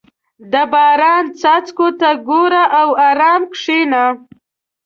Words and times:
•د 0.51 0.53
باران 0.73 1.25
څاڅکو 1.39 1.87
ته 1.99 2.09
ګوره 2.27 2.63
او 2.79 2.89
ارام 3.09 3.41
کښېنه. 3.53 4.03